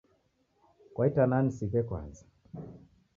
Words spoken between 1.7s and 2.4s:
kwaza.